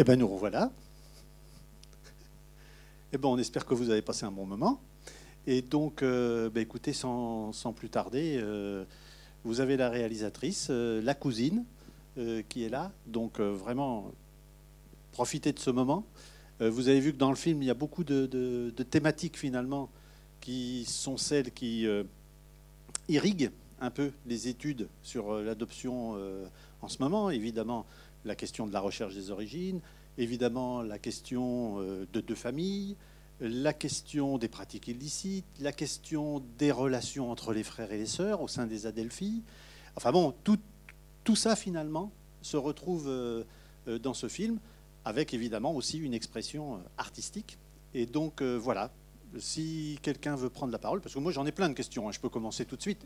[0.00, 0.72] Eh bien, nous revoilà.
[3.12, 4.80] Eh ben, on espère que vous avez passé un bon moment.
[5.46, 8.86] Et donc, euh, ben, écoutez, sans, plus tarder, euh,
[9.44, 11.66] vous avez la réalisatrice, euh, la cousine,
[12.48, 12.92] qui est là.
[13.06, 14.10] Donc, vraiment,
[15.12, 16.06] profitez de ce moment.
[16.60, 19.90] vous avez vu que dans le film, il y a beaucoup de, thématiques, finalement,
[20.40, 21.86] qui sont celles qui
[23.06, 23.50] irriguent
[23.82, 26.16] un peu les études sur l'adoption
[26.80, 27.28] en ce moment.
[27.28, 27.84] Évidemment,
[28.24, 29.80] la question de la recherche des origines,
[30.18, 32.96] évidemment la question euh, de deux familles,
[33.40, 38.42] la question des pratiques illicites, la question des relations entre les frères et les sœurs
[38.42, 39.42] au sein des Adelphi.
[39.96, 40.58] Enfin bon, tout,
[41.24, 42.12] tout ça finalement
[42.42, 43.44] se retrouve euh,
[43.88, 44.58] euh, dans ce film,
[45.04, 47.58] avec évidemment aussi une expression artistique.
[47.94, 48.92] Et donc voilà,
[49.38, 52.12] si quelqu'un veut prendre la parole, parce que moi j'en ai plein de questions, hein,
[52.12, 53.04] je peux commencer tout de suite.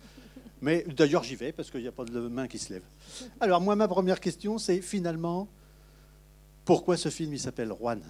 [0.65, 2.83] Mais d'ailleurs, j'y vais parce qu'il n'y a pas de main qui se lève.
[3.39, 5.47] Alors, moi, ma première question, c'est finalement,
[6.65, 8.01] pourquoi ce film, il s'appelle Juan?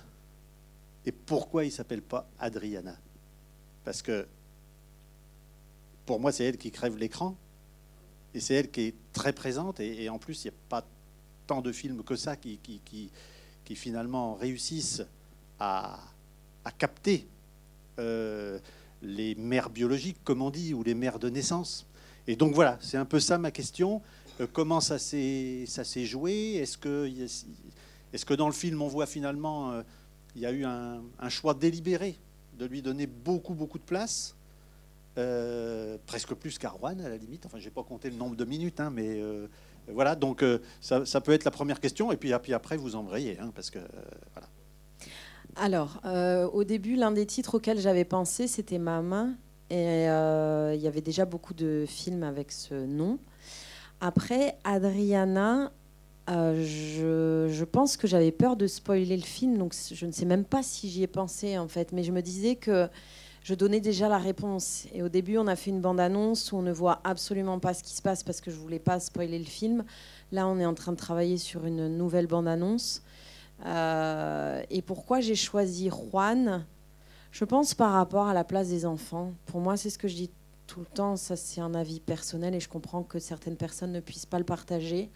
[1.04, 2.96] Et pourquoi il ne s'appelle pas Adriana?
[3.84, 4.28] Parce que,
[6.06, 7.36] pour moi, c'est elle qui crève l'écran.
[8.34, 9.80] Et c'est elle qui est très présente.
[9.80, 10.86] Et, en plus, il n'y a pas
[11.48, 12.60] tant de films que ça qui,
[13.74, 15.02] finalement réussissent
[15.58, 15.98] à,
[16.64, 17.26] à capter
[17.98, 18.60] euh,
[19.02, 21.84] les mères biologiques, comme on dit, ou les mères de naissance.
[22.26, 24.02] Et donc voilà, c'est un peu ça ma question.
[24.40, 25.66] Euh, comment ça s'est
[26.04, 26.54] joué?
[26.56, 29.82] Est-ce que, dans le film, on voit finalement, euh,
[30.34, 32.18] il y a eu un, choix délibéré
[32.58, 34.36] de lui donner beaucoup, beaucoup de place?
[35.16, 37.46] Euh, presque plus qu'Arwan à la limite.
[37.46, 39.20] Enfin, je n'ai pas compté le nombre de minutes, hein, mais
[39.88, 40.16] voilà.
[40.16, 40.44] Donc,
[40.80, 43.78] ça, peut être la première question, et puis, après, vous embrayez, hein, parce que
[44.32, 44.48] voilà.
[45.56, 46.00] Alors,
[46.52, 49.36] au début, l'un des titres auxquels j'avais pensé, c'était Ma main
[49.70, 53.18] et euh, il y avait déjà beaucoup de films avec ce nom.
[54.00, 55.72] Après, Adriana,
[56.30, 56.64] euh,
[57.50, 60.62] je, pense que j'avais peur de spoiler le film, donc je ne sais même pas
[60.62, 62.88] si j'y ai pensé en fait, mais je me disais que
[63.42, 64.86] je donnais déjà la réponse.
[64.94, 67.82] Et au début, on a fait une bande-annonce où on ne voit absolument pas ce
[67.82, 69.84] qui se passe parce que je voulais pas spoiler le film.
[70.32, 73.02] Là, on est en train de travailler sur une nouvelle bande-annonce.
[73.66, 76.64] Euh, et pourquoi j'ai choisi Juan?
[77.34, 79.32] Je pense par rapport à la place des enfants.
[79.46, 80.30] Pour moi, c'est ce que je dis
[80.68, 81.16] tout le temps.
[81.16, 84.44] Ça, c'est un avis personnel et je comprends que certaines personnes ne puissent pas le
[84.44, 85.10] partager.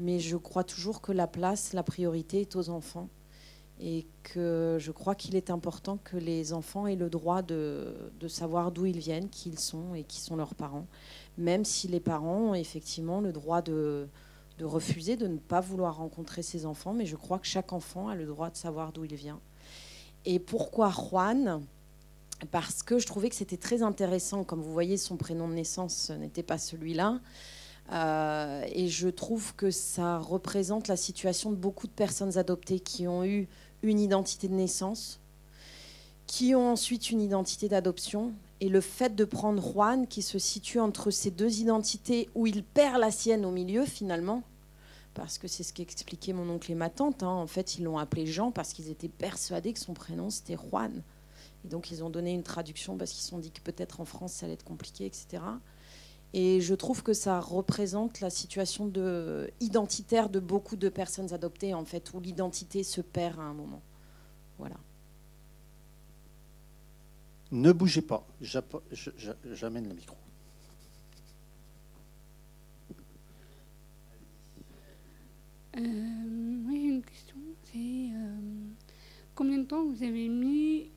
[0.00, 3.08] Mais je crois toujours que la place, la priorité est aux enfants.
[3.78, 7.94] Et que je crois qu'il est important que les enfants aient le droit de,
[8.26, 10.88] savoir d'où ils viennent, qui ils sont et qui sont leurs parents.
[11.38, 14.08] Même si les parents ont effectivement le droit de,
[14.60, 16.92] refuser, de ne pas vouloir rencontrer ces enfants.
[16.92, 19.38] Mais je crois que chaque enfant a le droit de savoir d'où il vient
[20.24, 21.62] et pourquoi Juan?
[22.50, 24.44] Parce que je trouvais que c'était très intéressant.
[24.44, 27.20] Comme vous voyez, son prénom de naissance n'était pas celui-là.
[27.92, 33.06] Euh, et je trouve que ça représente la situation de beaucoup de personnes adoptées qui
[33.06, 33.48] ont eu
[33.82, 35.20] une identité de naissance,
[36.26, 38.32] qui ont ensuite une identité d'adoption.
[38.60, 42.62] Et le fait de prendre Juan, qui se situe entre ces deux identités, où il
[42.62, 44.42] perd la sienne au milieu finalement,
[45.14, 47.22] parce que c'est ce qu'expliquait mon oncle et ma tante.
[47.22, 47.28] Hein.
[47.28, 51.02] En fait, ils l'ont appelé Jean parce qu'ils étaient persuadés que son prénom c'était Juan.
[51.64, 54.04] Et donc, ils ont donné une traduction parce qu'ils se sont dit que peut-être en
[54.04, 55.42] France ça allait être compliqué, etc.
[56.34, 61.74] Et je trouve que ça représente la situation de, identitaire de beaucoup de personnes adoptées,
[61.74, 63.82] en fait, où l'identité se perd à un moment.
[64.58, 64.76] Voilà.
[67.50, 70.16] Ne bougez pas, j'amène le micro.
[75.76, 77.36] Oui, j'ai une question.
[77.64, 78.68] C'est euh,
[79.34, 80.90] combien de temps vous avez mis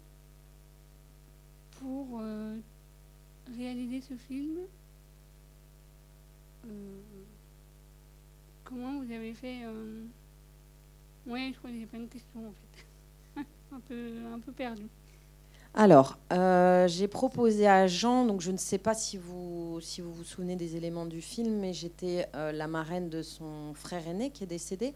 [1.80, 2.58] pour euh,
[3.56, 4.58] réaliser ce film?
[8.64, 9.62] Comment vous avez fait
[11.28, 13.46] Oui, je crois que j'ai pas une question en fait.
[13.72, 14.88] un, peu, un peu perdu.
[15.78, 20.14] Alors, euh, j'ai proposé à Jean, donc je ne sais pas si vous, si vous
[20.14, 24.30] vous souvenez des éléments du film, mais j'étais euh, la marraine de son frère aîné
[24.30, 24.94] qui est décédé.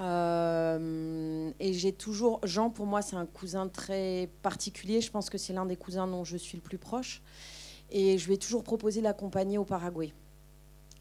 [0.00, 5.38] Euh, et j'ai toujours, Jean pour moi c'est un cousin très particulier, je pense que
[5.38, 7.22] c'est l'un des cousins dont je suis le plus proche.
[7.90, 10.12] Et je lui ai toujours proposé l'accompagner au Paraguay.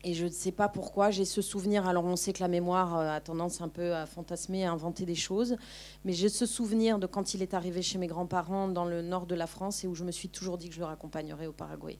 [0.04, 1.88] Et je ne sais pas pourquoi, j'ai ce souvenir.
[1.88, 5.06] Alors, on sait que la mémoire euh, a tendance un peu à fantasmer, à inventer
[5.06, 5.58] des choses.
[6.06, 9.28] Mais j'ai ce souvenir de quand il est arrivé chez mes grands-parents dans le nord
[9.28, 11.52] de la France et où je me suis toujours dit que je le raccompagnerais au
[11.52, 12.00] Paraguay.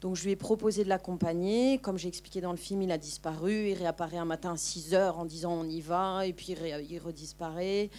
[0.00, 1.78] Donc, je lui ai proposé de l'accompagner.
[1.78, 3.70] Comme j'ai expliqué dans le film, il a disparu.
[3.70, 6.26] Il réapparaît un matin à 6 heures en disant on y va.
[6.26, 6.54] Et puis,
[6.88, 7.90] il redisparaît.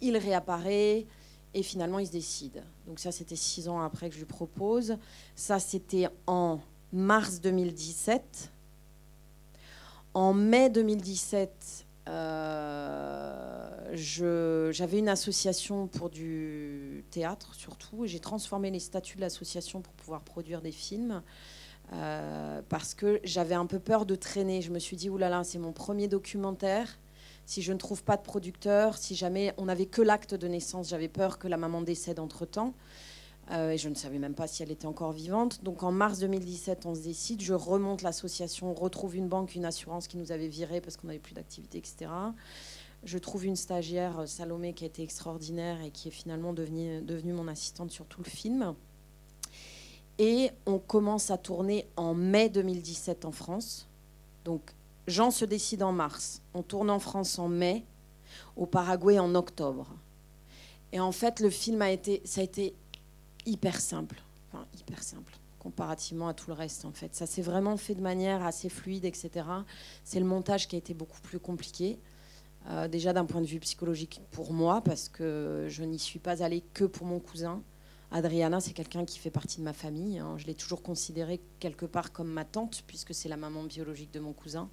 [0.00, 1.06] Il réapparaît.
[1.54, 2.62] Et finalement, il se décide.
[2.86, 4.96] Donc, ça, c'était six ans après que je lui propose.
[5.34, 6.60] Ça, c'était en
[6.92, 8.52] mars 2017.
[10.16, 11.84] En mai 2017,
[13.92, 19.92] j'avais une association pour du théâtre surtout, et j'ai transformé les statuts de l'association pour
[19.92, 21.20] pouvoir produire des films.
[21.90, 24.62] parce que j'avais un peu peur de traîner.
[24.62, 26.98] Je me suis dit, oulala, c'est mon premier documentaire
[27.44, 30.88] si je ne trouve pas de producteur, si jamais on n'avait que l'acte de naissance,
[30.88, 32.72] j'avais peur que la maman décède entre-temps.
[33.52, 35.62] Euh, et je ne savais même pas si elle était encore vivante.
[35.62, 40.08] Donc en mars 2017, on se décide, je remonte l'association, retrouve une banque, une assurance
[40.08, 42.10] qui nous avait viré parce qu'on n'avait plus d'activité, etc.
[43.04, 47.02] Je trouve une stagiaire, euh, Salomé, qui a été extraordinaire et qui est finalement devenue,
[47.02, 48.74] devenue mon assistante sur tout le film.
[50.18, 53.86] Et on commence à tourner en mai 2017 en France.
[54.44, 54.72] Donc
[55.06, 56.42] Jean se décide en mars.
[56.54, 57.84] On tourne en France en mai,
[58.56, 59.94] au Paraguay en octobre.
[60.92, 62.74] Et en fait, le film a été, ça a été
[63.46, 64.22] hyper simple,
[64.52, 65.32] enfin hyper simple
[65.66, 67.16] comparativement à tout le reste en fait.
[67.16, 69.46] Ça s'est vraiment fait de manière assez fluide, etc.
[70.04, 71.98] C'est le montage qui a été beaucoup plus compliqué.
[72.68, 76.44] Euh, déjà d'un point de vue psychologique pour moi, parce que je n'y suis pas
[76.44, 77.62] allée que pour mon cousin.
[78.12, 80.18] Adriana, c'est quelqu'un qui fait partie de ma famille.
[80.18, 80.36] Hein.
[80.38, 84.20] Je l'ai toujours considérée quelque part comme ma tante, puisque c'est la maman biologique de
[84.20, 84.68] mon cousin.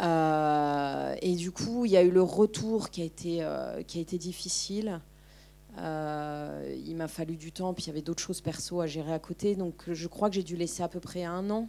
[0.00, 3.98] Euh, et du coup, il y a eu le retour qui a été, euh, qui
[3.98, 5.00] a été difficile.
[5.78, 9.12] Euh, il m'a fallu du temps, puis il y avait d'autres choses perso à gérer
[9.12, 9.56] à côté.
[9.56, 11.68] Donc je crois que j'ai dû laisser à peu près un an,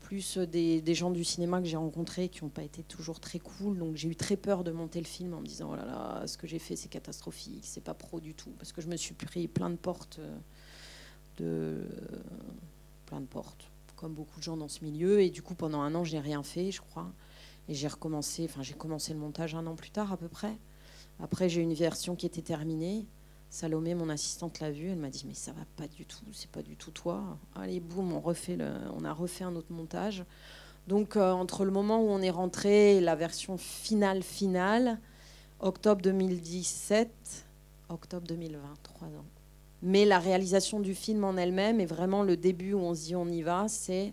[0.00, 3.78] plus des, gens du cinéma que j'ai rencontrés qui n'ont pas été toujours très cool.
[3.78, 6.26] Donc j'ai eu très peur de monter le film en me disant oh là là,
[6.26, 8.50] ce que j'ai fait c'est catastrophique, c'est pas pro du tout.
[8.58, 10.20] Parce que je me suis pris plein de portes,
[11.38, 11.84] de,
[13.06, 15.20] plein de portes, comme beaucoup de gens dans ce milieu.
[15.20, 17.10] Et du coup, pendant un an, je n'ai rien fait, je crois.
[17.68, 20.56] Et j'ai recommencé, enfin j'ai commencé le montage un an plus tard à peu près.
[21.18, 23.06] Après j'ai une version qui était terminée.
[23.50, 24.88] Salomé, mon assistante, l'a vue.
[24.90, 27.38] Elle m'a dit mais ça va pas du tout, c'est pas du tout toi.
[27.54, 30.24] Allez boum, on refait le, on a refait un autre montage.
[30.86, 34.98] Donc euh, entre le moment où on est rentré et la version finale finale,
[35.60, 37.10] octobre 2017,
[37.88, 39.24] octobre 2020, trois ans.
[39.82, 43.16] Mais la réalisation du film en elle-même est vraiment le début où on se dit
[43.16, 43.66] on y va.
[43.68, 44.12] C'est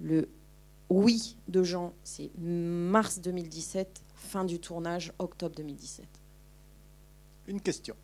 [0.00, 0.28] le
[0.90, 6.06] oui de Jean, c'est mars 2017, fin du tournage, octobre 2017.
[7.46, 7.96] Une question.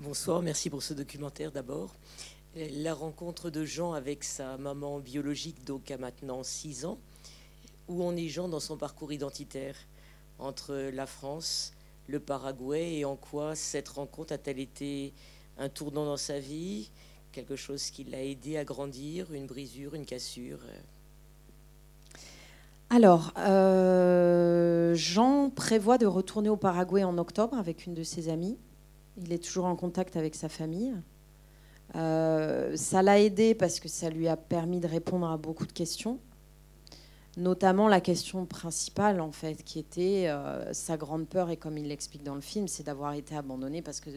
[0.00, 1.92] Bonsoir, merci pour ce documentaire d'abord.
[2.54, 6.98] La rencontre de Jean avec sa maman biologique, donc à maintenant 6 ans.
[7.88, 9.74] Où en est Jean dans son parcours identitaire
[10.38, 11.72] entre la France,
[12.06, 15.12] le Paraguay et en quoi cette rencontre a-t-elle été
[15.58, 16.92] un tournant dans sa vie,
[17.32, 20.60] quelque chose qui l'a aidé à grandir, une brisure, une cassure?
[20.64, 22.18] Euh.
[22.90, 28.58] alors, euh, Jean prévoit de retourner au Paraguay en octobre avec une de ses amies.
[29.18, 30.94] Il est toujours en contact avec sa famille.
[31.94, 35.72] Euh, ça l'a aidé parce que ça lui a permis de répondre à beaucoup de
[35.72, 36.18] questions,
[37.36, 40.30] notamment la question principale en fait, qui était
[40.72, 44.00] sa grande peur et comme il l'explique dans le film, c'est d'avoir été abandonné parce
[44.00, 44.10] que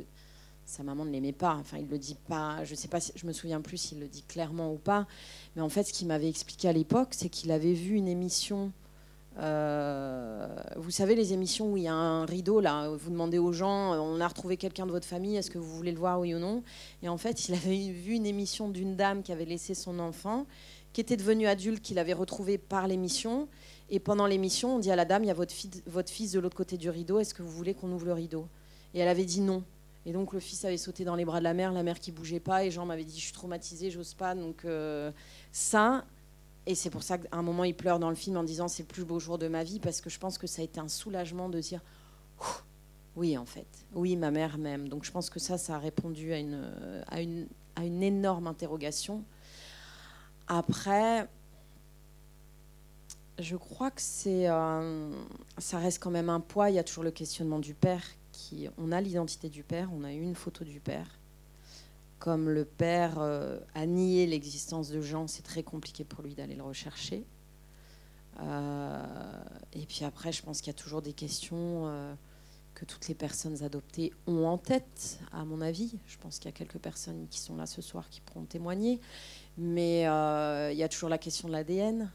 [0.72, 1.56] sa maman ne l'aimait pas.
[1.56, 2.64] Enfin, il le dit pas.
[2.64, 5.08] Je sais pas, si, je me souviens plus s'il le dit clairement ou pas.
[5.56, 8.72] Mais en fait, ce qu'il m'avait expliqué à l'époque, c'est qu'il avait vu une émission.
[9.40, 13.54] Euh, vous savez les émissions où il y a un rideau là, vous demandez aux
[13.54, 16.36] gens, on a retrouvé quelqu'un de votre famille, est-ce que vous voulez le voir oui
[16.36, 16.64] ou non?
[17.02, 20.46] Et en fait, il avait vu une émission d'une dame qui avait laissé son enfant,
[20.94, 23.48] qui était devenue adulte, qu'il avait retrouvé par l'émission.
[23.90, 25.54] Et pendant l'émission, on dit à la dame, il y a votre,
[25.86, 28.48] votre fils de l'autre côté du rideau, est-ce que vous voulez qu'on ouvre le rideau?
[28.94, 29.64] Et elle avait dit non.
[30.06, 32.12] Et donc le fils avait sauté dans les bras de la mère, la mère qui
[32.12, 34.34] bougeait pas, et Jean m'avait dit je suis traumatisée, j'ose pas.
[34.36, 35.12] Donc euh,
[35.52, 36.06] ça,
[36.66, 38.84] et c'est pour ça qu'à un moment il pleure dans le film en disant c'est
[38.84, 40.80] le plus beau jour de ma vie, parce que je pense que ça a été
[40.80, 41.82] un soulagement de dire
[43.16, 44.88] oui en fait, oui ma mère m'aime.
[44.88, 46.72] Donc je pense que ça, ça a répondu à une,
[47.08, 49.24] à une, à une énorme interrogation.
[50.48, 51.28] Après,
[53.40, 55.12] je crois que c'est, euh,
[55.58, 56.70] ça reste quand même un poids.
[56.70, 58.04] Il y a toujours le questionnement du père
[58.78, 61.08] on a l'identité du père, on a une photo du père.
[62.22, 66.54] Comme le père euh, a nié l'existence de Jean, c'est très compliqué pour lui d'aller
[66.54, 67.26] le rechercher.
[68.40, 69.04] Euh,
[69.74, 72.14] et puis après, je pense qu'il y a toujours des questions euh,
[72.76, 75.98] que toutes les personnes adoptées ont en tête, à mon avis.
[76.06, 79.02] Je pense qu'il y a quelques personnes qui sont là ce soir qui pourront témoigner.
[79.58, 82.12] Mais il y a toujours la question de l'ADN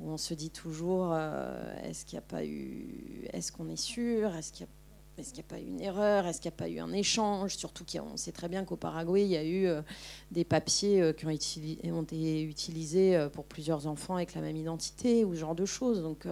[0.00, 1.16] où on se dit toujours
[1.84, 4.68] est-ce qu'il n'y a pas eu est-ce qu'on est sûr est-ce qu'il a
[5.18, 6.26] est-ce qu'il n'y a pas eu une erreur?
[6.26, 7.56] Est-ce qu'il n'y a pas eu un échange?
[7.56, 9.80] Surtout qu'on sait très bien qu'au Paraguay, il y a eu euh,
[10.30, 15.24] des papiers euh, qui ont, été utilisés euh, pour plusieurs enfants avec la même identité
[15.24, 16.02] ou ce genre de choses.
[16.02, 16.26] Donc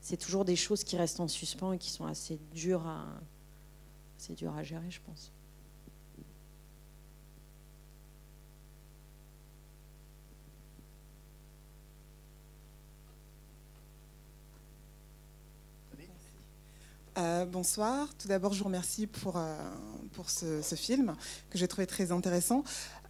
[0.00, 3.06] c'est toujours des choses qui restent en suspens et qui sont assez dures à,
[4.18, 5.32] assez dures à gérer, je pense.
[17.18, 18.08] Euh, bonsoir.
[18.16, 19.56] Tout d'abord, je vous remercie pour, euh,
[20.12, 21.16] pour ce, film
[21.50, 22.62] que j'ai trouvé très intéressant.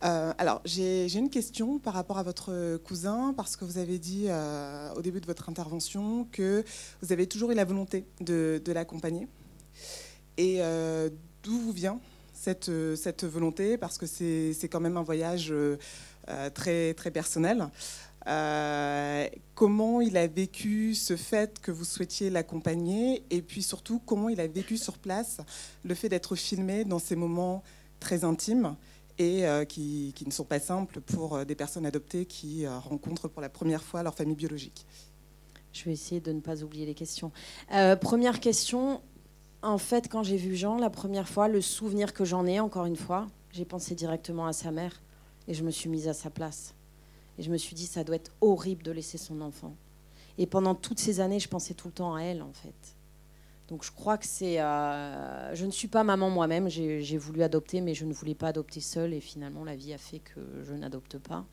[0.03, 4.29] Euh, alors, j'ai une question par rapport à votre cousin, parce que vous avez dit
[4.97, 6.65] au début de votre intervention que
[7.03, 9.29] vous avez toujours eu la volonté de, de l'accompagner.
[10.39, 10.61] Et
[11.43, 12.01] d'où vous vient
[12.33, 13.77] cette, cette volonté?
[13.77, 15.53] Parce que c'est quand même un voyage
[16.55, 17.69] très, très personnel.
[18.27, 24.29] Euh, comment il a vécu ce fait que vous souhaitiez l'accompagner et puis surtout comment
[24.29, 25.39] il a vécu sur place
[25.85, 27.63] le fait d'être filmé dans ces moments
[28.01, 28.77] très intimes
[29.19, 33.41] et euh, qui, ne sont pas simples pour euh, des personnes adoptées qui rencontrent pour
[33.41, 34.87] la première fois leur famille biologique.
[35.73, 37.31] Je vais essayer de ne pas oublier les questions.
[38.01, 39.01] Première question.
[39.63, 42.87] En fait, quand j'ai vu Jean la première fois, le souvenir que j'en ai, encore
[42.87, 45.03] une fois, j'ai pensé directement à sa mère
[45.47, 46.75] et je me suis mise à sa place.
[47.39, 49.75] Et je me suis dit, ça doit être horrible de laisser son enfant.
[50.39, 52.97] Et pendant toutes ces années, je pensais tout le temps à elle, en fait.
[53.69, 54.61] Donc je crois que c'est...
[54.61, 58.49] euh, je ne suis pas maman moi-même, j'ai voulu adopter, mais je ne voulais pas
[58.49, 59.13] adopter seule.
[59.13, 61.45] Et finalement, la vie a fait que je n'adopte pas.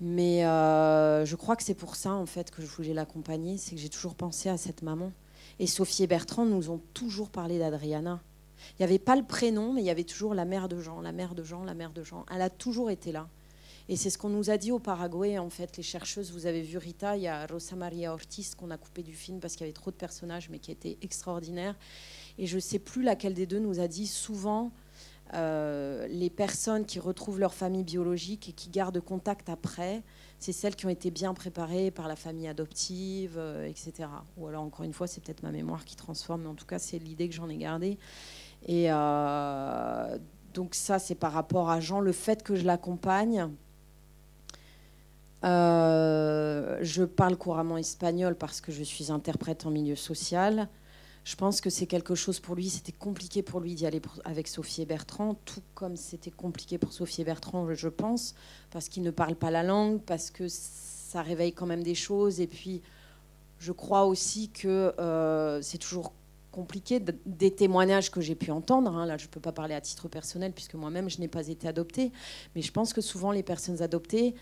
[0.00, 3.56] Mais euh, je crois que c'est pour ça, en fait, que je voulais l'accompagner.
[3.58, 5.12] C'est que j'ai toujours pensé à cette maman.
[5.58, 8.20] Et Sophie et Bertrand nous ont toujours parlé d'Adriana.
[8.72, 11.00] Il n'y avait pas le prénom, mais il y avait toujours la mère de Jean,
[11.00, 12.26] la mère de Jean, la mère de Jean.
[12.34, 13.28] Elle a toujours été là.
[13.88, 16.32] Et c'est ce qu'on nous a dit au Paraguay, en fait, les chercheuses.
[16.32, 19.40] Vous avez vu Rita, il y a Rosa Maria Ortiz qu'on a coupé du film
[19.40, 21.76] parce qu'il y avait trop de personnages, mais qui était extraordinaire.
[22.38, 24.72] Et je ne sais plus laquelle des deux nous a dit souvent
[25.32, 30.02] euh, les personnes qui retrouvent leur famille biologique et qui gardent contact après,
[30.38, 34.08] c'est celles qui ont été bien préparées par la famille adoptive, euh, etc.
[34.36, 36.78] Ou alors, encore une fois, c'est peut-être ma mémoire qui transforme, mais en tout cas,
[36.78, 37.98] c'est l'idée que j'en ai gardée.
[38.66, 40.18] Et euh,
[40.52, 43.50] donc ça, c'est par rapport à Jean, le fait que je l'accompagne.
[45.44, 50.68] Euh, je parle couramment espagnol parce que je suis interprète en milieu social.
[51.24, 52.68] Je pense que c'est quelque chose pour lui.
[52.68, 56.92] C'était compliqué pour lui d'y aller avec Sophie et Bertrand, tout comme c'était compliqué pour
[56.92, 58.34] Sophie et Bertrand, je pense,
[58.70, 62.40] parce qu'ils ne parlent pas la langue, parce que ça réveille quand même des choses.
[62.40, 62.82] Et puis,
[63.58, 66.12] je crois aussi que euh, c'est toujours
[66.52, 68.94] compliqué des témoignages que j'ai pu entendre.
[68.94, 69.06] hein.
[69.06, 71.66] Là, je ne peux pas parler à titre personnel puisque moi-même, je n'ai pas été
[71.66, 72.12] adoptée.
[72.54, 74.34] Mais je pense que souvent, les personnes adoptées,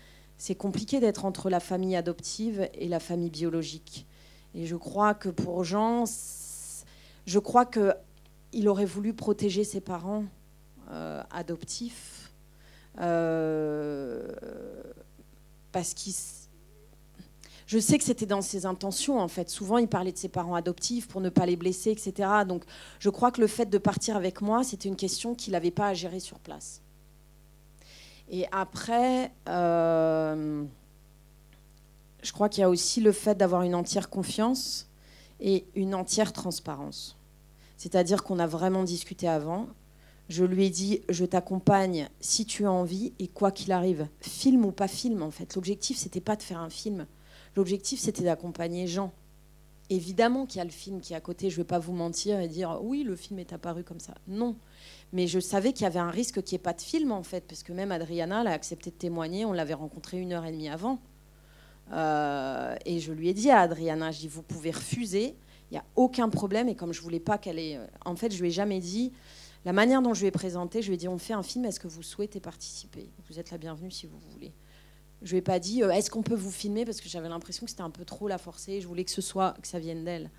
[0.43, 4.05] c'est compliqué d'être entre la famille adoptive et la famille biologique.
[4.53, 6.03] Et je crois que pour Jean,
[7.25, 7.93] je crois que
[8.51, 10.25] il aurait voulu protéger ses parents
[10.91, 12.33] euh, adoptifs
[12.99, 14.27] euh,
[15.71, 16.11] parce qu'il
[17.65, 19.49] je sais que c'était dans ses intentions, en fait.
[19.49, 22.29] Souvent, il parlait de ses parents adoptifs pour ne pas les blesser, etc.
[22.45, 22.65] Donc,
[22.99, 25.87] je crois que le fait de partir avec moi, c'était une question qu'il n'avait pas
[25.87, 26.81] à gérer sur place.
[28.33, 30.63] Et après, euh,
[32.23, 34.89] je crois qu'il y a aussi le fait d'avoir une entière confiance
[35.39, 37.15] et une entière transparence.
[37.77, 39.67] C'est-à-dire qu'on a vraiment discuté avant.
[40.29, 44.65] Je lui ai dit, je t'accompagne si tu as envie et quoi qu'il arrive, film
[44.65, 45.53] ou pas film en fait.
[45.53, 47.05] L'objectif, c'était pas de faire un film.
[47.55, 49.13] L'objectif, c'était d'accompagner Jean.
[49.91, 51.51] Évidemment qu'il y a le film qui est à côté.
[51.51, 54.15] Je ne vais pas vous mentir et dire oui, le film est apparu comme ça.
[54.27, 54.55] Non.
[55.13, 57.23] Mais je savais qu'il y avait un risque qu'il n'y ait pas de film, en
[57.23, 59.45] fait, parce que même Adriana, elle a accepté de témoigner.
[59.45, 60.99] On l'avait rencontrée une heure et demie avant.
[61.93, 65.37] Euh, et je lui ai dit à Adriana, je dis, vous pouvez refuser,
[65.69, 66.67] il n'y a aucun problème.
[66.67, 67.79] Et comme je voulais pas qu'elle ait...
[68.03, 69.13] En fait, je lui ai jamais dit...
[69.65, 71.63] La manière dont je lui ai présenté, je lui ai dit, on fait un film,
[71.63, 73.09] est-ce que vous souhaitez participer?
[73.29, 74.51] Vous êtes la bienvenue si vous voulez.
[75.21, 76.83] Je lui ai pas dit, euh, est-ce qu'on peut vous filmer?
[76.83, 78.81] Parce que j'avais l'impression que c'était un peu trop la forcer.
[78.81, 80.29] Je voulais que ce soit, que ça vienne d'elle.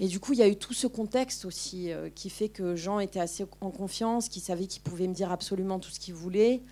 [0.00, 2.74] Et du coup, il y a eu tout ce contexte aussi euh, qui fait que
[2.74, 6.14] Jean était assez en confiance, qu'il savait qu'il pouvait me dire absolument tout ce qu'il
[6.14, 6.62] voulait,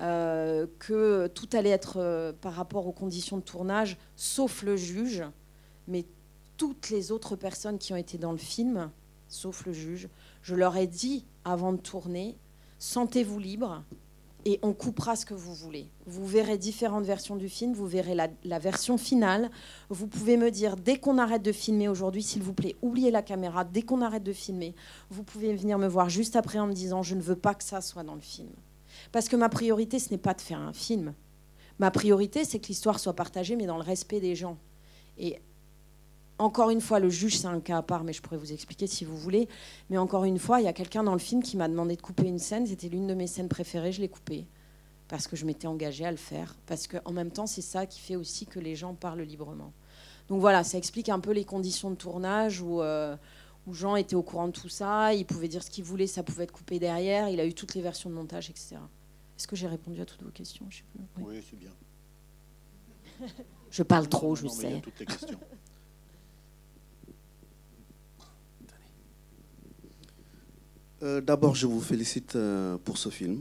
[0.00, 5.24] euh, que tout allait être euh, par rapport aux conditions de tournage, sauf le juge,
[5.86, 6.04] mais
[6.56, 8.90] toutes les autres personnes qui ont été dans le film,
[9.28, 10.08] sauf le juge,
[10.42, 12.36] je leur ai dit avant de tourner,
[12.78, 13.82] sentez-vous libre
[14.48, 15.90] et on coupera ce que vous voulez.
[16.06, 19.50] Vous verrez différentes versions du film, vous verrez la, version finale.
[19.90, 23.20] Vous pouvez me dire, dès qu'on arrête de filmer aujourd'hui, s'il vous plaît, oubliez la
[23.20, 24.74] caméra, dès qu'on arrête de filmer,
[25.10, 27.62] vous pouvez venir me voir juste après en me disant, je ne veux pas que
[27.62, 28.48] ça soit dans le film.
[29.12, 31.12] Parce que ma priorité, ce n'est pas de faire un film.
[31.78, 34.56] Ma priorité, c'est que l'histoire soit partagée, mais dans le respect des gens.
[35.18, 35.42] Et
[36.38, 38.86] encore une fois, le juge, c'est un cas à part, mais je pourrais vous expliquer
[38.86, 39.48] si vous voulez.
[39.90, 42.02] Mais encore une fois, il y a quelqu'un dans le film qui m'a demandé de
[42.02, 42.66] couper une scène.
[42.66, 44.46] C'était l'une de mes scènes préférées, je l'ai coupée.
[45.08, 46.54] Parce que je m'étais engagée à le faire.
[46.66, 49.72] Parce qu'en même temps, c'est ça qui fait aussi que les gens parlent librement.
[50.28, 53.16] Donc voilà, ça explique un peu les conditions de tournage où, euh,
[53.66, 55.14] où Jean était au courant de tout ça.
[55.14, 57.28] Il pouvait dire ce qu'il voulait, ça pouvait être coupé derrière.
[57.30, 58.76] Il a eu toutes les versions de montage, etc.
[59.38, 60.66] Est-ce que j'ai répondu à toutes vos questions?
[60.68, 61.00] Je sais plus.
[61.16, 61.24] Oui.
[61.36, 61.70] Oui, c'est bien.
[63.70, 64.80] Je parle trop, je Non, mais il y a sais.
[64.82, 65.40] toutes les questions.
[71.02, 73.40] Euh, D'abord, je vous félicite euh, pour ce film,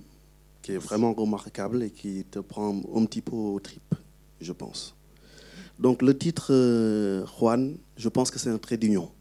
[0.61, 3.95] qui est vraiment remarquable et qui te prend un petit peu au trip,
[4.39, 4.95] je pense.
[5.79, 9.11] Donc, le titre euh, Juan, je pense que c'est un trait d'union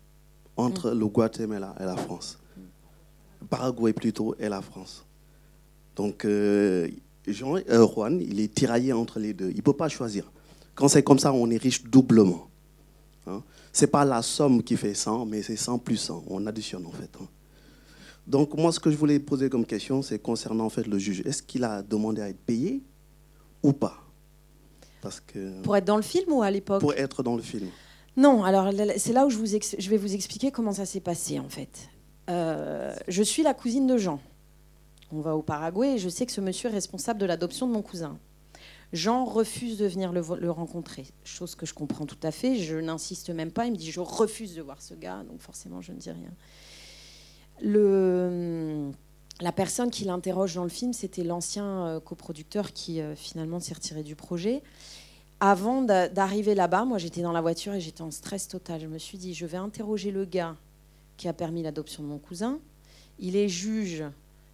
[0.56, 2.38] entre le Guatemala et la France.
[3.50, 5.04] Paraguay plutôt et la France.
[5.94, 6.26] Donc,
[7.26, 9.50] Jean, Juan, il est tiraillé entre les deux.
[9.50, 10.30] Il ne peut pas choisir.
[10.74, 12.48] Quand c'est comme ça, on est riche doublement.
[13.26, 13.42] Hein.
[13.72, 16.24] Ce n'est pas la somme qui fait 100, mais c'est 100 plus 100.
[16.28, 17.10] On additionne en fait.
[17.20, 17.26] hein.
[18.26, 21.20] Donc, moi, ce que je voulais poser comme question, c'est concernant en fait le juge.
[21.24, 22.82] Est-ce qu'il a demandé à être payé
[23.62, 24.02] ou pas?
[25.00, 26.80] Parce que Pour être dans le film ou à l'époque?
[26.80, 27.68] Pour être dans le film.
[28.16, 31.00] Non, alors c'est là où je, vous ex- je vais vous expliquer comment ça s'est
[31.00, 31.88] passé en fait.
[32.30, 34.18] Euh, je suis la cousine de Jean.
[35.12, 37.72] On va au Paraguay et je sais que ce monsieur est responsable de l'adoption de
[37.72, 38.18] mon cousin.
[38.92, 42.56] Jean refuse de venir le rencontrer, chose que je comprends tout à fait.
[42.56, 43.66] Je n'insiste même pas.
[43.66, 46.30] Il me dit je refuse de voir ce gars, donc forcément je ne dis rien.
[47.62, 48.90] Le,
[49.40, 53.74] la personne qui l'interroge dans le film, c'était l'ancien euh, coproducteur qui euh, finalement s'est
[53.74, 54.62] retiré du projet.
[55.40, 58.80] Avant d'a- d'arriver là-bas, moi j'étais dans la voiture et j'étais en stress total.
[58.80, 60.56] Je me suis dit, je vais interroger le gars
[61.16, 62.58] qui a permis l'adoption de mon cousin.
[63.18, 64.04] Il est juge.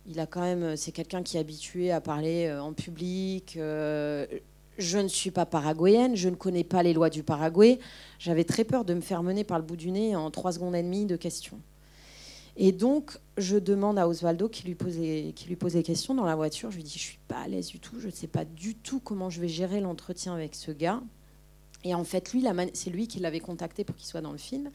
[0.07, 3.57] Il a quand même, c'est quelqu'un qui est habitué à parler euh, en public.
[3.57, 4.27] euh,
[4.79, 7.79] je ne suis pas paraguayenne, je ne connais pas les lois du Paraguay.
[8.19, 10.75] J'avais très peur de me faire mener par le bout du nez en trois secondes
[10.75, 11.59] et demie de questions.
[12.57, 16.37] Et donc, je demande à Osvaldo qui lui pose qui lui des questions dans la
[16.37, 16.71] voiture.
[16.71, 18.75] Je lui dis, je suis pas à l'aise du tout, je ne sais pas du
[18.75, 21.01] tout comment je vais gérer l'entretien avec ce gars.
[21.85, 22.45] Et en fait, lui,
[22.75, 24.71] c'est lui qui l'avait contacté pour qu'il soit dans le film.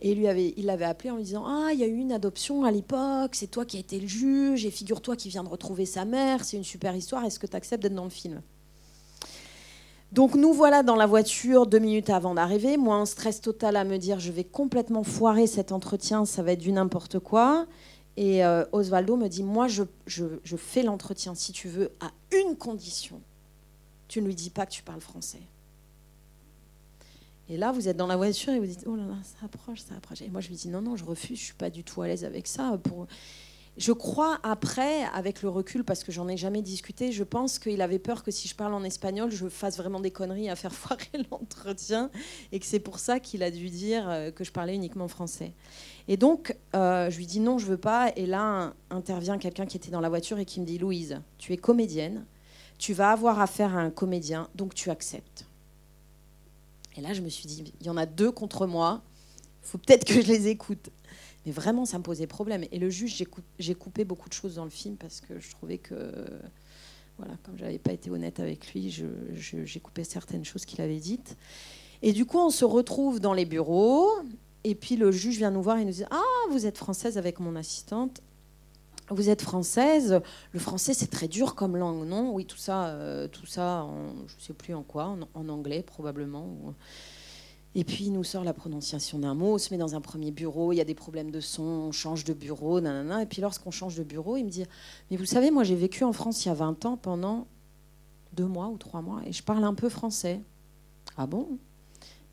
[0.00, 2.12] Et lui avait, il l'avait appelé en lui disant Ah, il y a eu une
[2.12, 5.48] adoption à l'époque, c'est toi qui as été le juge, et figure-toi qu'il vient de
[5.48, 8.42] retrouver sa mère, c'est une super histoire, est-ce que tu acceptes d'être dans le film?
[10.14, 13.82] Donc nous voilà dans la voiture deux minutes avant d'arriver, moi en stress total à
[13.82, 17.66] me dire Je vais complètement foirer cet entretien, ça va être du n'importe quoi.
[18.16, 22.10] Et euh, Osvaldo me dit Moi, je, je- je fais l'entretien si tu veux, à
[22.36, 23.20] une condition
[24.06, 25.40] tu ne lui dis pas que tu parles français.
[27.48, 29.80] Et là, vous êtes dans la voiture et vous dites Oh là là, ça approche,
[29.80, 30.22] ça approche.
[30.22, 32.06] Et moi, je lui dis Non, non, je refuse, je suis pas du tout à
[32.06, 32.78] l'aise avec ça.
[32.84, 33.08] Pour...
[33.76, 37.82] Je crois, après, avec le recul, parce que j'en ai jamais discuté, je pense qu'il
[37.82, 40.72] avait peur que si je parle en espagnol, je fasse vraiment des conneries à faire
[40.74, 42.10] foirer l'entretien.
[42.52, 45.52] Et que c'est pour ça qu'il a dû dire euh, que je parlais uniquement français.
[46.06, 48.12] Et donc, euh, je lui dis Non, je veux pas.
[48.14, 51.52] Et là, intervient quelqu'un qui était dans la voiture et qui me dit Louise, tu
[51.52, 52.24] es comédienne,
[52.78, 55.46] tu vas avoir affaire à un comédien, donc tu acceptes.
[56.96, 59.02] Et là, je me suis dit, il y en a deux contre moi,
[59.62, 60.90] il faut peut-être que je les écoute.
[61.46, 62.64] Mais vraiment, ça me posait problème.
[62.72, 65.38] Et le juge, j'ai cou- j'ai coupé beaucoup de choses dans le film parce que
[65.38, 65.94] je trouvais que,
[67.18, 71.36] voilà, comme j'avais pas été honnête avec lui, j'ai coupé certaines choses qu'il avait dites.
[72.02, 74.10] Et du coup, on se retrouve dans les bureaux.
[74.64, 77.38] Et puis le juge vient nous voir et nous dit Ah, vous êtes française avec
[77.40, 78.22] mon assistante.
[79.10, 80.20] Vous êtes française.
[80.52, 82.32] Le français, c'est très dur comme langue, non?
[82.32, 83.86] Oui, tout ça, euh, tout ça,
[84.26, 86.74] je ne sais plus en quoi, en, anglais probablement.
[87.76, 89.54] Et puis il nous sort la prononciation d'un mot.
[89.54, 90.72] On se met dans un premier bureau.
[90.72, 91.62] Il y a des problèmes de son.
[91.62, 92.80] On change de bureau.
[92.80, 93.22] Nanana.
[93.22, 94.64] Et puis lorsqu'on change de bureau, il me dit
[95.10, 97.46] Mais vous savez, moi, j'ai vécu en France il y a 20 ans pendant
[98.32, 100.40] deux mois ou trois mois et je parle un peu français.
[101.16, 101.58] Ah bon?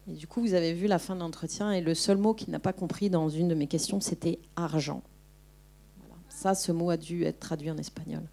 [0.08, 2.49] Et du coup, vous avez vu la fin de l'entretien et le seul mot qu'il
[2.51, 5.04] n'a pas compris dans une de mes questions, c'était argent.
[5.99, 6.15] Voilà.
[6.30, 8.23] Ça, ce mot a dû être traduit en espagnol.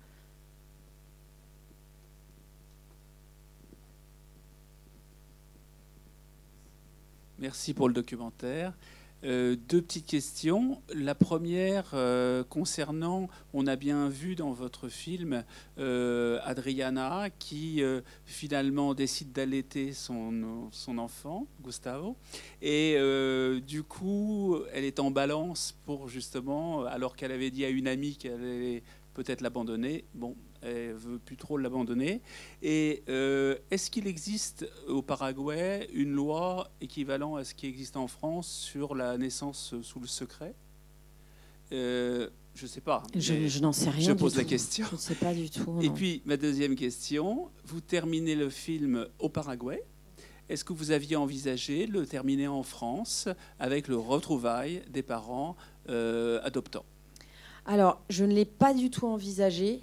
[7.38, 8.72] Merci pour le documentaire.
[9.24, 10.81] Euh, deux petites questions.
[10.92, 15.44] La première euh, concernant, on a bien vu dans votre film
[15.79, 17.83] euh, Adriana qui
[18.24, 22.16] finalement décide d'allaiter son, son enfant, Gustavo,
[22.61, 22.96] et
[23.66, 28.16] du coup elle est en balance pour justement, alors qu'elle avait dit à une amie
[28.16, 28.83] qu'elle allait
[29.14, 32.21] peut-être l'abandonner, bon, elle veut plus trop l'abandonner.
[32.62, 38.09] Et euh, est-ce qu'il existe au Paraguay une loi équivalent à ce qui existe en
[38.09, 40.55] France sur la naissance sous le secret?
[41.73, 43.03] Euh, Je ne sais pas.
[43.14, 44.07] Je, n'en sais rien.
[44.09, 44.49] Je du pose la tout.
[44.49, 44.87] question.
[44.90, 45.79] Je ne sais pas du tout.
[45.83, 49.85] Et puis, ma deuxième question, vous terminez le film au Paraguay.
[50.49, 53.29] Est-ce que vous aviez envisagé de le terminer en France
[53.61, 55.57] avec le retrouvail des parents
[55.90, 56.87] euh, adoptants?
[57.66, 59.83] Alors, je ne l'ai pas du tout envisagé.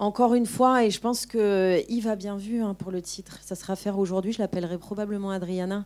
[0.00, 3.38] Encore une fois, et je pense que Yves a bien vu hein, pour le titre,
[3.42, 5.84] ça sera à faire aujourd'hui, je l'appellerai probablement Adriana,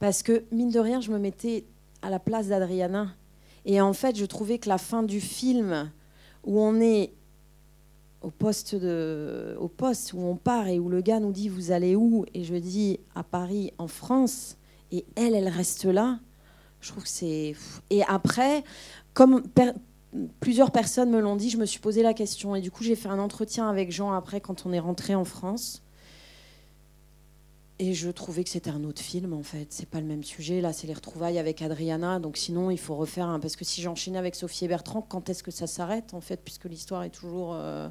[0.00, 1.64] parce que mine de rien, je me mettais
[2.02, 3.14] à la place d'Adriana.
[3.64, 5.90] Et en fait, je trouvais que la fin du film,
[6.44, 7.14] où on est
[8.20, 11.72] au poste, de, au poste où on part et où le gars nous dit Vous
[11.72, 12.26] allez où?
[12.34, 14.58] Et je dis À Paris, en France,
[14.92, 16.18] et elle, elle reste là,
[16.82, 17.54] je trouve que c'est.
[17.88, 18.62] Et après,
[19.14, 19.42] comme
[20.40, 22.54] plusieurs personnes me l'ont dit, je me suis posé la question.
[22.54, 25.24] Et du coup, j'ai fait un entretien avec Jean après, quand on est rentré en
[25.24, 25.82] France.
[27.80, 29.72] Et je trouvais que c'était un autre film, en fait.
[29.72, 30.60] C'est pas le même sujet.
[30.60, 32.20] Là, c'est les retrouvailles avec Adriana.
[32.20, 33.40] Donc, sinon, il faut refaire un.
[33.40, 36.40] Parce que si j'enchaînais avec Sophie et Bertrand, quand est-ce que ça s'arrête, en fait,
[36.44, 37.88] puisque l'histoire est toujours, euh,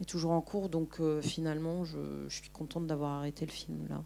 [0.00, 0.68] est toujours en cours?
[0.68, 4.02] Donc, euh, finalement, je, je suis contente d'avoir arrêté le film, là.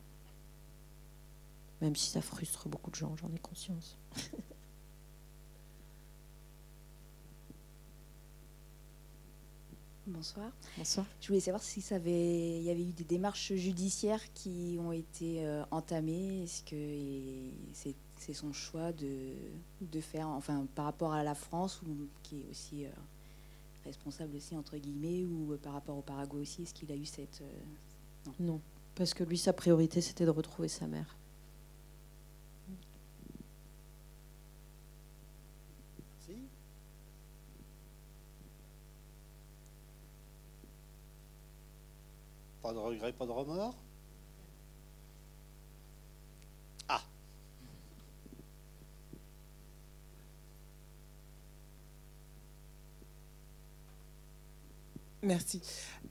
[1.80, 3.98] Même si ça frustre beaucoup de gens, j'en ai conscience.
[10.06, 10.50] Bonsoir.
[10.76, 11.06] Bonsoir.
[11.20, 14.90] Je voulais savoir si ça avait, il y avait eu des démarches judiciaires qui ont
[14.90, 16.42] été euh, entamées.
[16.42, 17.94] Est-ce que c'est,
[18.34, 19.34] son choix de,
[19.80, 22.90] de faire, enfin, par rapport à la France, ou, qui est aussi euh,
[23.84, 27.04] responsable aussi, entre guillemets, ou euh, par rapport au Paraguay aussi, est-ce qu'il a eu
[27.04, 27.40] cette...
[27.42, 28.60] euh, Non,
[28.96, 31.16] parce que lui, sa priorité, c'était de retrouver sa mère.
[35.98, 36.38] Merci.
[42.62, 43.74] Pas de regret, pas de remords
[46.88, 47.02] Ah
[55.22, 55.60] Merci.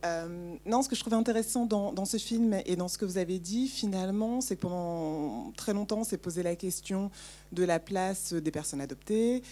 [0.03, 3.17] Euh, non, ce que je trouvais intéressant dans, ce film et dans ce que vous
[3.17, 7.11] avez dit, finalement, c'est que pendant très longtemps, on s'est posé la question
[7.53, 9.43] de la place des personnes adoptées,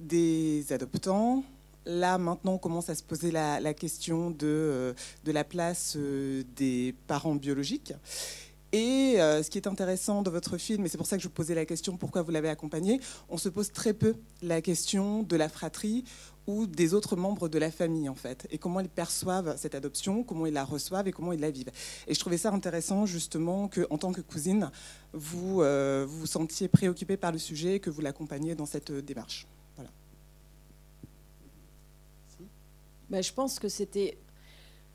[0.00, 1.44] des adoptants.
[1.88, 4.92] Là, maintenant, on commence à se poser la, question de, euh,
[5.24, 7.94] de la place euh, des parents biologiques.
[8.72, 11.28] Et euh, ce qui est intéressant dans votre film, et c'est pour ça que je
[11.28, 15.22] vous posais la question pourquoi vous l'avez accompagné, on se pose très peu la question
[15.22, 16.04] de la fratrie
[16.46, 20.22] ou des autres membres de la famille en fait, et comment ils perçoivent cette adoption,
[20.24, 21.70] comment ils la reçoivent et comment ils la vivent.
[22.06, 24.70] Et je trouvais ça intéressant justement que, en tant que cousine,
[25.14, 29.46] vous vous, sentiez préoccupée par le sujet et que vous l'accompagniez dans cette démarche.
[29.76, 29.90] Voilà.
[33.10, 34.18] Ben, je pense que c'était.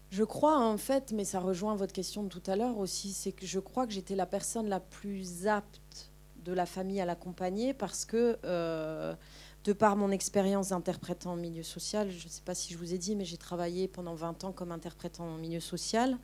[0.10, 3.32] Je crois en fait, mais ça rejoint votre question de tout à l'heure aussi, c'est
[3.32, 6.12] que je crois que j'étais la personne la plus apte
[6.44, 9.16] de la famille à l'accompagner parce que, euh,
[9.64, 12.94] de par mon expérience d'interprétant en milieu social, je ne sais pas si je vous
[12.94, 16.18] ai dit, mais j'ai travaillé pendant 20 ans comme interprétant en milieu social,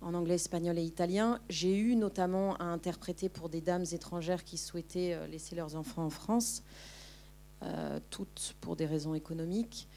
[0.00, 1.40] en anglais, espagnol et italien.
[1.50, 6.04] J'ai eu notamment à interpréter pour des dames étrangères qui souhaitaient euh, laisser leurs enfants
[6.04, 6.62] en France,
[7.62, 9.88] euh, toutes pour des raisons économiques.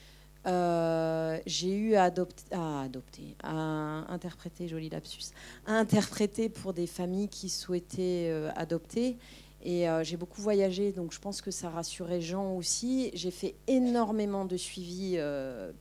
[0.47, 3.54] Euh, j'ai eu à adopter, à
[4.12, 5.32] interpréter, joli lapsus,
[5.67, 9.17] à interpréter pour des familles qui souhaitaient euh, adopter.
[9.63, 13.12] Et euh, j'ai beaucoup voyagé, donc je pense que ça rassurait Jean aussi.
[13.13, 15.19] J'ai fait énormément de suivi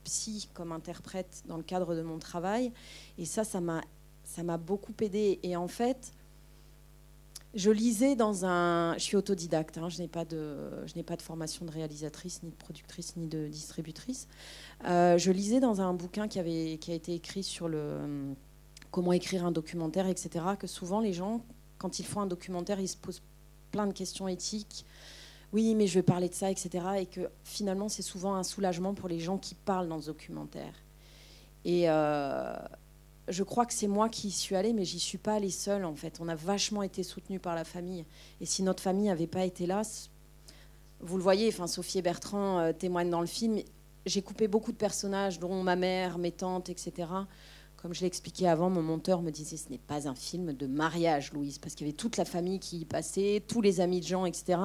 [0.03, 2.71] psy comme interprète dans le cadre de mon travail.
[3.17, 3.81] Et ça, ça m'a,
[4.23, 5.39] ça m'a beaucoup aidé.
[5.41, 6.13] Et en fait,
[7.53, 8.93] je lisais dans un.
[8.93, 12.49] Je suis autodidacte, hein, je n'ai pas, de, je pas de formation de réalisatrice, ni
[12.49, 14.27] de productrice, ni de distributrice.
[14.85, 18.33] Euh, je lisais dans un bouquin qui, avait, qui a été écrit sur le,
[18.89, 21.43] comment écrire un documentaire, etc., que souvent les gens,
[21.77, 23.21] quand ils font un documentaire, ils se posent
[23.71, 24.85] plein de questions éthiques.
[25.51, 26.85] Oui, mais je vais parler de ça, etc.
[26.99, 30.73] Et que finalement, c'est souvent un soulagement pour les gens qui parlent dans ce documentaire.
[31.65, 32.55] Et euh,
[33.27, 35.85] je crois que c'est moi qui y suis allée, mais j'y suis pas allée seule,
[35.85, 36.19] en fait.
[36.19, 38.05] On a vachement été soutenus par la famille.
[38.39, 39.83] Et si notre famille n'avait pas été là,
[40.99, 43.59] vous le voyez, enfin, Sophie et Bertrand euh, témoignent dans le film,
[44.05, 47.07] j'ai coupé beaucoup de personnages, dont ma mère, mes tantes, etc.
[47.77, 50.67] Comme je l'ai expliqué avant, mon monteur me disait ce n'est pas un film de
[50.67, 54.01] mariage, Louise, parce qu'il y avait toute la famille qui y passait, tous les amis
[54.01, 54.59] de Jean, etc.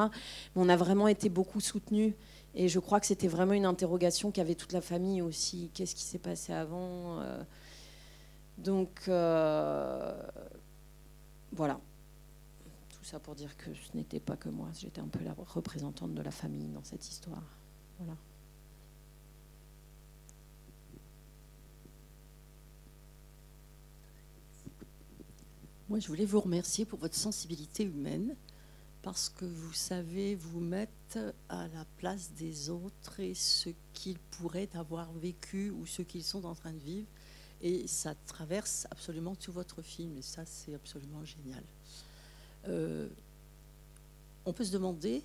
[0.54, 2.14] Mais on a vraiment été beaucoup soutenus.
[2.54, 5.70] Et je crois que c'était vraiment une interrogation qu'avait toute la famille aussi.
[5.74, 7.42] Qu'est-ce qui s'est passé avant Euh,
[8.58, 10.22] Donc, euh,
[11.52, 11.80] voilà.
[12.90, 14.68] Tout ça pour dire que ce n'était pas que moi.
[14.78, 17.42] J'étais un peu la représentante de la famille dans cette histoire.
[17.98, 18.16] Voilà.
[25.88, 28.34] Moi, je voulais vous remercier pour votre sensibilité humaine,
[29.02, 34.68] parce que vous savez vous mettre à la place des autres et ce qu'ils pourraient
[34.74, 37.06] avoir vécu ou ce qu'ils sont en train de vivre.
[37.62, 41.62] Et ça traverse absolument tout votre film, et ça, c'est absolument génial.
[42.68, 43.08] Euh,
[44.44, 45.22] on peut se demander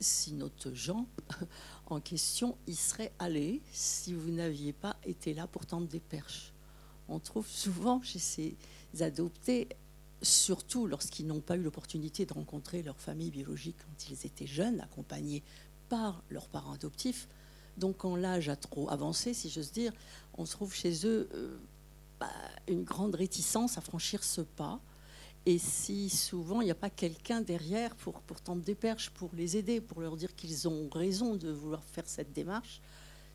[0.00, 1.06] si notre Jean
[1.86, 6.52] en question y serait allé si vous n'aviez pas été là pour tendre des perches.
[7.08, 8.56] On trouve souvent chez ces
[9.00, 9.68] adoptés
[10.22, 14.80] surtout lorsqu'ils n'ont pas eu l'opportunité de rencontrer leur famille biologique quand ils étaient jeunes,
[14.80, 15.42] accompagnés
[15.88, 17.28] par leurs parents adoptifs.
[17.78, 19.92] Donc, quand l'âge a trop avancé, si j'ose dire,
[20.36, 21.56] on trouve chez eux euh,
[22.20, 22.28] bah,
[22.66, 24.80] une grande réticence à franchir ce pas.
[25.46, 29.30] Et si souvent il n'y a pas quelqu'un derrière pour, pour tendre des perches, pour
[29.34, 32.82] les aider, pour leur dire qu'ils ont raison de vouloir faire cette démarche,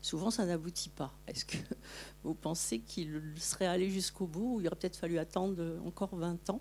[0.00, 1.12] souvent ça n'aboutit pas.
[1.26, 1.56] Est-ce que
[2.22, 6.50] vous pensez qu'il serait allé jusqu'au bout ou il aurait peut-être fallu attendre encore 20
[6.50, 6.60] ans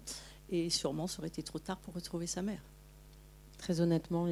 [0.49, 2.63] et sûrement ça aurait été trop tard pour retrouver sa mère?
[3.57, 4.27] Très honnêtement,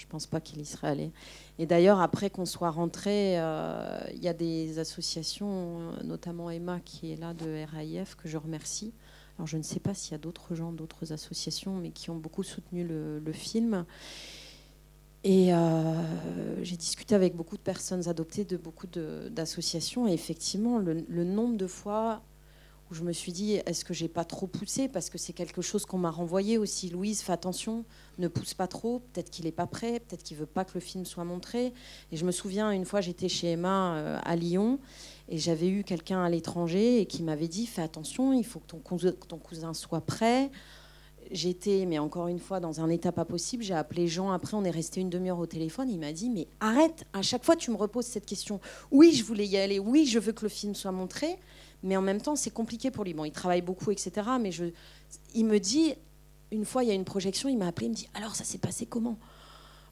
[0.00, 1.12] je pense pas qu'il y serait allé.
[1.58, 7.12] Et d'ailleurs, après qu'on soit rentré, euh, il y a des associations, notamment Emma qui
[7.12, 8.94] est là de RAIF, que je remercie.
[9.36, 12.16] Alors je ne sais pas s'il y a d'autres gens, d'autres associations, mais qui ont
[12.16, 13.84] beaucoup soutenu le, film.
[15.22, 20.08] Et euh, j'ai discuté avec beaucoup de personnes adoptées de beaucoup d'associations.
[20.08, 22.22] Et effectivement, le, nombre de fois
[22.90, 25.62] où je me suis dit, est-ce que j'ai pas trop poussé Parce que c'est quelque
[25.62, 26.90] chose qu'on m'a renvoyé aussi.
[26.90, 27.84] Louise, fais attention,
[28.18, 29.00] ne pousse pas trop.
[29.12, 31.72] Peut-être qu'il n'est pas prêt, peut-être qu'il veut pas que le film soit montré.
[32.10, 34.80] Et je me souviens, une fois, j'étais chez Emma euh, à Lyon
[35.28, 38.66] et j'avais eu quelqu'un à l'étranger et qui m'avait dit, fais attention, il faut que
[38.66, 40.50] ton cousin, ton cousin soit prêt.
[41.30, 43.62] J'étais, mais encore une fois, dans un état pas possible.
[43.62, 44.32] J'ai appelé Jean.
[44.32, 45.88] Après, on est resté une demi-heure au téléphone.
[45.88, 47.04] Il m'a dit, mais arrête.
[47.12, 48.58] À chaque fois, tu me reposes cette question.
[48.90, 49.78] Oui, je voulais y aller.
[49.78, 51.38] Oui, je veux que le film soit montré
[51.82, 53.14] mais en même temps, c'est compliqué pour lui.
[53.14, 54.12] Bon, il travaille beaucoup, etc.
[54.40, 54.50] Mais
[55.34, 55.94] il me dit,
[56.52, 58.44] une fois, il y a une projection, il m'a appelé, il me dit, alors ça
[58.44, 59.18] s'est passé comment?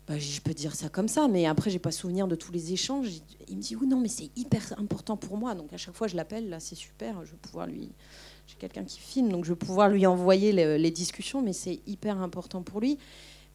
[0.07, 2.73] Bah, Je peux dire ça comme ça, mais après, j'ai pas souvenir de tous les
[2.73, 3.09] échanges.
[3.49, 5.55] Il me dit, oui, non, mais c'est hyper important pour moi.
[5.55, 7.91] Donc à chaque fois, je l'appelle, là, c'est super, je vais pouvoir lui...
[8.47, 11.81] J'ai quelqu'un qui filme, donc je vais pouvoir lui envoyer les, les discussions, mais c'est
[11.87, 12.99] hyper important pour lui.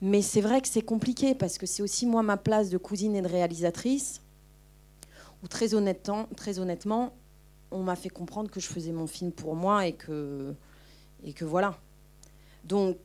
[0.01, 3.15] Mais c'est vrai que c'est compliqué, parce que c'est aussi moi ma place de cousine
[3.15, 4.21] et de réalisatrice,
[5.41, 7.11] où très honnêtement, très honnêtement
[7.73, 10.53] on m'a fait comprendre que je faisais mon film pour moi et que,
[11.23, 11.77] et que voilà.
[12.63, 12.97] Donc,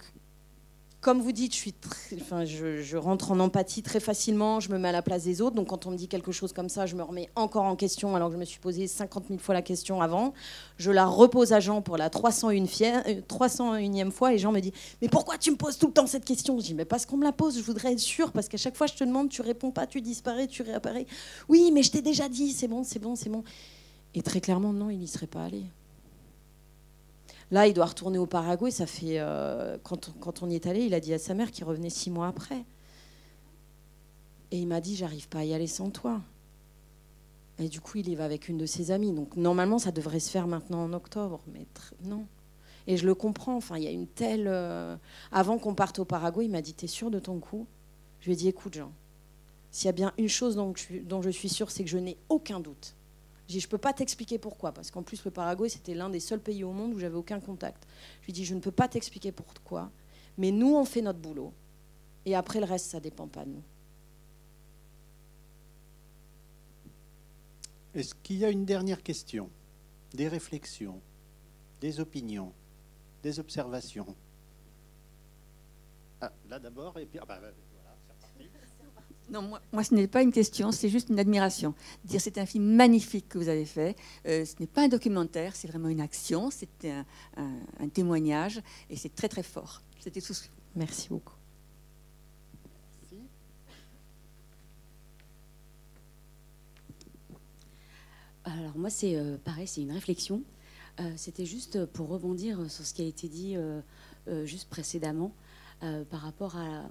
[1.00, 5.24] comme vous dites, je, rentre en empathie très facilement, je me mets à la place
[5.24, 5.54] des autres.
[5.54, 8.16] Donc quand on me dit quelque chose comme ça, je me remets encore en question
[8.16, 10.34] alors que je me suis posé 50 000 fois la question avant.
[10.76, 14.72] Je la repose à Jean pour la 301 301e euh, fois et Jean me dit
[15.00, 16.58] Mais pourquoi tu me poses tout le temps cette question?
[16.58, 18.76] Je dis Mais parce qu'on me la pose, je voudrais être sûre, parce qu'à chaque
[18.76, 21.06] fois je te demande, tu réponds pas, tu disparais, tu réapparais.
[21.48, 23.44] Oui, mais je t'ai déjà dit, c'est bon, c'est bon, c'est bon.
[24.18, 25.62] Et très clairement, non, il n'y serait pas allé.
[27.52, 28.72] Là, il doit retourner au Paraguay.
[28.72, 31.52] Ça fait euh, quand, quand, on y est allé, il a dit à sa mère
[31.52, 32.64] qu'il revenait six mois après.
[34.50, 36.20] Et il m'a dit, j'arrive pas à y aller sans toi.
[37.60, 39.12] Et du coup, il y va avec une de ses amies.
[39.12, 41.64] Donc normalement, ça devrait se faire maintenant en octobre, mais
[42.02, 42.26] non.
[42.88, 43.54] Et je le comprends.
[43.54, 44.48] Enfin, il y a une telle.
[44.48, 44.96] Euh,
[45.30, 47.68] avant qu'on parte au Paraguay, il m'a dit, t'es sûr de ton coup?
[48.18, 48.90] Je lui ai dit, écoute, Jean,
[49.70, 51.98] s'il y a bien une chose dont je, dont je suis sûre, c'est que je
[51.98, 52.96] n'ai aucun doute
[53.48, 56.40] je ne peux pas t'expliquer pourquoi, parce qu'en plus, le Paraguay, c'était l'un des seuls
[56.40, 57.86] pays au monde où j'avais aucun contact.
[58.20, 59.90] Je lui dis, je ne peux pas t'expliquer pourquoi,
[60.36, 61.52] mais nous, on fait notre boulot.
[62.26, 63.62] Et après, le reste, ça ne dépend pas de nous.
[67.94, 69.48] Est-ce qu'il y a une dernière question?
[70.12, 71.00] Des réflexions?
[71.80, 72.52] Des opinions?
[73.22, 74.14] Des observations?
[76.20, 77.18] Ah, Là d'abord, et puis...
[77.20, 77.48] Ah, bah, bah,
[79.30, 81.74] non, moi, ce n'est pas une question, c'est juste une admiration.
[82.04, 83.96] Dire c'est un film magnifique que vous avez fait.
[84.26, 88.60] Euh, ce n'est pas un documentaire, c'est vraiment une action, c'est un, témoignage
[88.90, 89.82] et c'est très très fort.
[90.00, 90.34] C'était tout.
[90.76, 91.34] Merci beaucoup.
[98.44, 100.42] Alors moi c'est euh, pareil, c'est une réflexion.
[101.00, 103.56] Euh, c'était juste pour rebondir sur ce qui a été dit
[104.44, 105.32] juste précédemment
[105.80, 106.90] par rapport à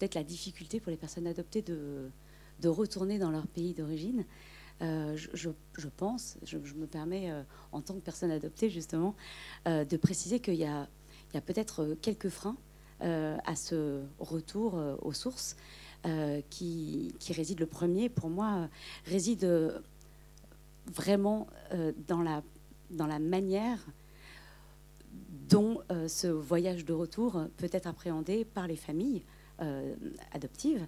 [0.00, 2.10] peut-être la difficulté pour les personnes adoptées de,
[2.64, 4.24] retourner dans leur pays d'origine.
[4.82, 9.14] Euh, je, pense, je, me permets, euh, en tant que personne adoptée, justement,
[9.68, 10.88] euh, de préciser qu'il y a,
[11.46, 12.56] peut-être quelques freins
[13.02, 15.56] à ce retour aux sources
[16.50, 17.60] qui, qui résident.
[17.60, 18.68] Le premier, pour moi,
[19.06, 19.48] réside
[20.92, 21.46] vraiment
[22.08, 23.78] dans la manière
[25.48, 29.22] dont ce voyage de retour peut être appréhendé par les familles,
[29.62, 29.94] euh,
[30.32, 30.86] adoptive,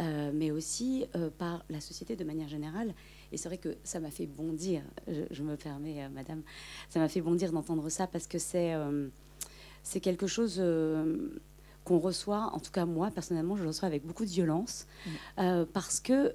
[0.00, 2.92] euh, mais aussi euh, par la société de manière générale.
[3.30, 6.42] Et c'est vrai que ça m'a fait bondir, je, me permets, madame,
[6.88, 8.74] ça m'a fait bondir d'entendre ça parce que c'est
[9.82, 10.62] c'est quelque chose
[11.84, 14.86] qu'on reçoit, en tout cas moi personnellement, je le reçois avec beaucoup de violence,
[15.36, 16.34] parce que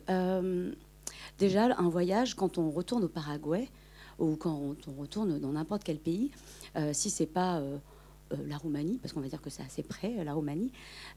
[1.39, 3.67] déjà un voyage, quand on retourne au Paraguay
[4.19, 6.29] ou quand on, retourne dans n'importe quel pays,
[6.91, 7.61] si c'est pas
[8.31, 10.71] la Roumanie, parce qu'on va dire que c'est assez près, euh, la Roumanie,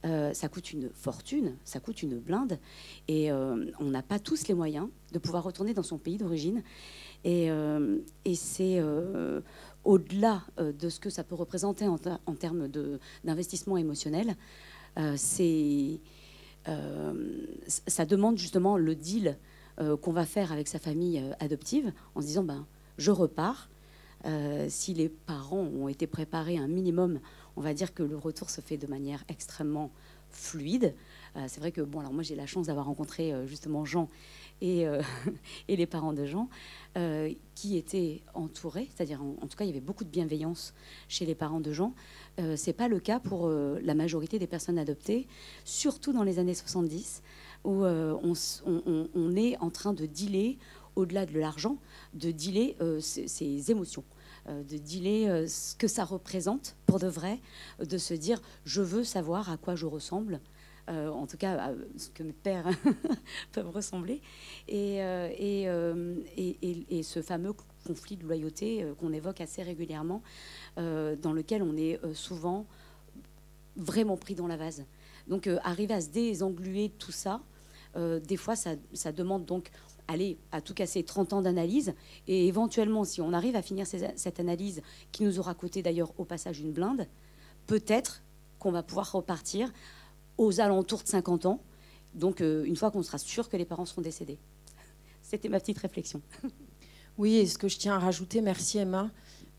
[0.04, 2.58] euh, ça coûte une fortune, ça coûte une blinde,
[3.08, 6.62] et on n'a pas tous les moyens de pouvoir retourner dans son pays d'origine.
[7.24, 7.50] Et,
[8.34, 8.82] c'est
[9.84, 12.68] au-delà de ce que ça peut représenter en, termes
[13.24, 14.36] d'investissement émotionnel,
[15.16, 16.00] c'est
[17.86, 19.38] ça demande justement le deal
[19.76, 22.66] qu'on va faire avec sa famille adoptive en se disant ben,
[22.98, 23.68] je repars,
[24.26, 27.20] euh, si les parents ont été préparés un minimum,
[27.56, 29.90] on va dire que le retour se fait de manière extrêmement
[30.30, 30.94] fluide.
[31.46, 34.10] c'est vrai que bon, alors moi j'ai la chance d'avoir rencontré justement Jean
[34.60, 34.86] et,
[35.68, 36.48] les parents de Jean,
[37.54, 40.74] qui étaient entourés, c'est-à-dire en, tout cas il y avait beaucoup de bienveillance
[41.08, 41.94] chez les parents de Jean.
[42.40, 45.26] Euh, c'est pas le cas pour la majorité des personnes adoptées,
[45.64, 47.22] surtout dans les années 70
[47.64, 50.58] où on, est en train de dealer
[50.96, 51.78] au-delà de l'argent,
[52.14, 54.04] de dealer ses, émotions.
[54.48, 57.40] Euh, de dealer euh, ce que ça représente pour de vrai,
[57.80, 60.40] de se dire je veux savoir à quoi je ressemble,
[60.88, 62.68] euh, en tout cas à ce que mes pères
[63.52, 64.20] peuvent ressembler,
[64.68, 65.66] et, et,
[66.90, 67.54] et, ce fameux
[67.84, 70.22] conflit de loyauté qu'on évoque assez régulièrement,
[70.76, 72.66] dans lequel on est souvent
[73.76, 74.84] vraiment pris dans la vase.
[75.26, 77.42] Donc arriver à se désengluer tout ça,
[77.96, 79.70] des fois ça, ça demande donc
[80.08, 81.94] aller à tout casser 30 ans d'analyse.
[82.28, 86.24] Et éventuellement, si on arrive à finir cette analyse, qui nous aura coûté d'ailleurs au
[86.24, 87.06] passage une blinde,
[87.66, 88.22] peut-être
[88.58, 89.72] qu'on va pouvoir repartir
[90.38, 91.60] aux alentours de 50 ans.
[92.14, 94.38] Donc, euh, une fois qu'on sera sûr que les parents seront décédés.
[95.22, 96.22] C'était ma petite réflexion.
[97.18, 99.10] Oui, et ce que je tiens à rajouter, merci Emma,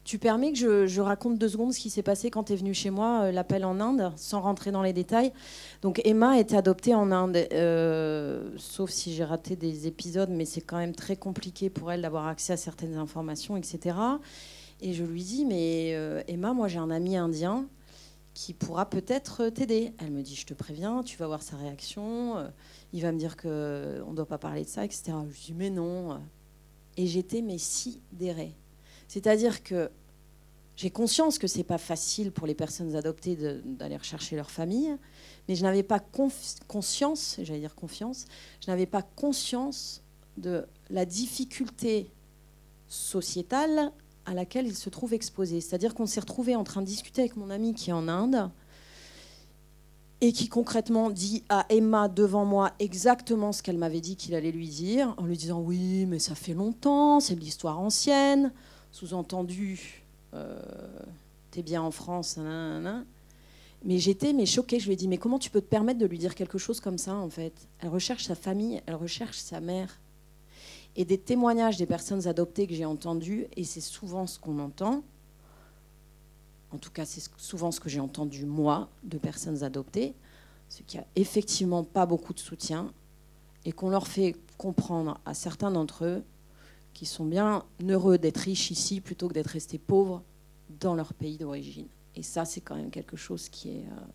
[0.08, 2.74] tu permets que je, raconte deux secondes ce qui s'est passé quand tu es venu
[2.74, 5.34] chez moi, euh, l'appel en Inde, sans rentrer dans les détails.
[5.82, 10.46] Donc Emma a été adoptée en Inde, euh, sauf si j'ai raté des épisodes, mais
[10.46, 13.98] c'est quand même très compliqué pour elle d'avoir accès à certaines informations, etc.
[14.80, 17.68] Et je lui dis, mais euh, Emma, moi j'ai un ami indien
[18.34, 19.92] qui pourra peut-être t'aider.
[19.98, 22.50] Elle me dit, je te préviens, tu vas voir sa réaction,
[22.94, 25.12] il va me dire qu'on ne doit pas parler de ça, etc.
[25.28, 26.18] Je lui dis, mais non.
[26.96, 28.56] Et j'étais mais sidérée.
[29.08, 29.90] C'est-à-dire que
[30.76, 34.96] j'ai conscience que c'est pas facile pour les personnes adoptées d'aller rechercher leur famille,
[35.48, 38.26] mais je n'avais pas conscience, j'allais dire confiance,
[38.64, 40.04] je n'avais pas conscience
[40.38, 42.12] de la difficulté
[42.88, 43.92] sociétale
[44.28, 45.62] à laquelle ils se trouvent exposés.
[45.62, 48.52] C'est-à-dire qu'on s'est retrouvé en train de discuter avec mon ami qui est en Inde
[50.22, 54.52] et qui concrètement dit à Emma devant moi exactement ce qu'elle m'avait dit qu'il allait
[54.52, 58.52] lui dire, en lui disant oui, mais ça fait longtemps, c'est de l'histoire ancienne
[58.98, 60.60] sous-entendu, euh,
[61.52, 62.40] t'es bien en France,
[63.86, 64.80] mais j'étais mais choquée.
[64.80, 66.80] Je lui ai dit, mais comment tu peux te permettre de lui dire quelque chose
[66.80, 67.54] comme ça, en fait?
[67.80, 70.00] Elle recherche sa famille, elle recherche sa mère.
[70.96, 75.04] Et des témoignages des personnes adoptées que j'ai entendus, et c'est souvent ce qu'on entend,
[76.72, 80.16] en tout cas c'est souvent ce que j'ai entendu moi de personnes adoptées,
[80.70, 82.92] ce qui a effectivement pas beaucoup de soutien,
[83.64, 86.24] et qu'on leur fait comprendre à certains d'entre eux
[86.98, 90.24] qui sont bien heureux d'être riches ici plutôt que d'être restés pauvres
[90.80, 91.86] dans leur pays d'origine.
[92.16, 93.86] Et ça, c'est quand même quelque chose qui est...
[93.86, 94.06] Euh,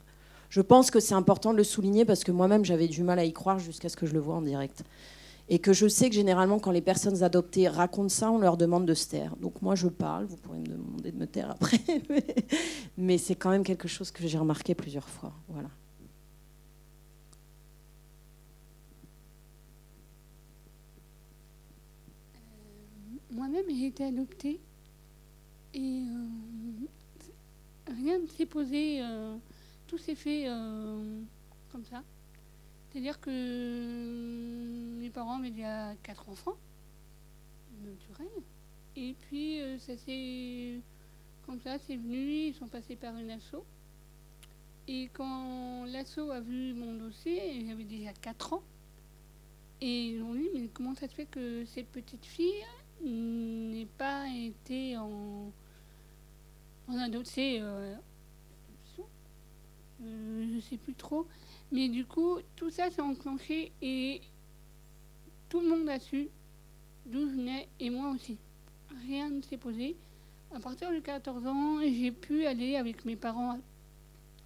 [0.49, 3.25] je pense que c'est important de le souligner parce que moi-même, j'avais du mal à
[3.25, 4.83] y croire jusqu'à ce que je le vois en direct.
[5.49, 8.85] Et que je sais que généralement, quand les personnes adoptées racontent ça, on leur demande
[8.85, 9.37] de se taire.
[9.37, 11.79] Donc moi, je parle, vous pourrez me demander de me taire après,
[12.99, 15.33] mais c'est quand même quelque chose que j'ai remarqué plusieurs fois.
[15.49, 15.69] Voilà.
[23.33, 24.61] Moi-même, j'ai été adoptée
[25.75, 26.27] et euh,
[27.87, 29.37] rien ne s'est posé, euh,
[29.87, 31.21] tout s'est fait euh,
[31.71, 32.03] comme ça.
[32.91, 36.57] C'est-à-dire que mes parents avaient déjà quatre enfants,
[37.83, 38.43] naturels,
[38.97, 40.79] et puis ça s'est
[41.47, 43.65] comme ça, c'est venu, ils sont passés par une asso.
[44.89, 48.63] Et quand l'asso a vu mon dossier, j'avais déjà 4 ans.
[49.81, 52.65] Et ils ont dit, mais comment ça se fait que cette petite fille,
[53.03, 55.53] n'ait pas été en,
[56.89, 57.95] en dossier, euh,
[60.03, 61.27] euh, je sais plus trop.
[61.71, 64.21] Mais du coup, tout ça s'est enclenché et
[65.49, 66.29] tout le monde a su
[67.07, 68.39] d'où je venais et moi aussi.
[69.07, 69.97] Rien ne s'est posé.
[70.55, 73.59] À partir de 14 ans, j'ai pu aller avec mes parents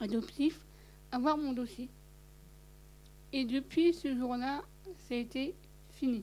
[0.00, 0.60] adoptifs
[1.12, 1.88] avoir mon dossier.
[3.32, 4.62] Et depuis ce jour-là,
[5.08, 5.54] ça a été
[5.90, 6.22] fini.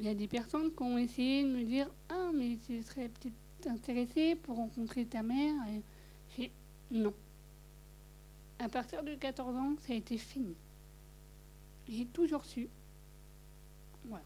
[0.00, 3.10] Il y a des personnes qui ont essayé de me dire Ah, mais tu serais
[3.10, 5.54] peut-être intéressé pour rencontrer ta mère.
[5.68, 5.82] Et
[6.36, 6.50] j'ai
[6.90, 7.12] non.
[8.58, 10.54] À partir de 14 ans, ça a été fini.
[11.86, 12.70] J'ai toujours su.
[14.06, 14.24] Voilà.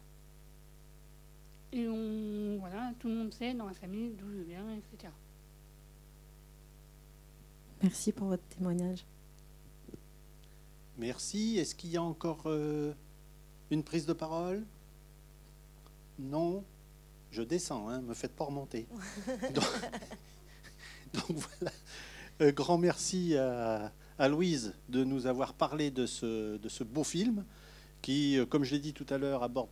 [1.73, 5.11] Et on, voilà, tout le monde sait dans la famille d'où je viens, etc.
[7.83, 9.05] Merci pour votre témoignage.
[10.97, 11.57] Merci.
[11.57, 12.93] Est-ce qu'il y a encore euh,
[13.71, 14.65] une prise de parole?
[16.19, 16.63] Non,
[17.31, 18.87] je descends, hein, me faites pas remonter.
[21.13, 21.71] donc, voilà.
[22.41, 23.91] Euh, grand merci à,
[24.27, 27.45] Louise de nous avoir parlé de ce, de ce beau film
[28.01, 29.69] qui, euh, comme je l'ai dit tout à l'heure, aborde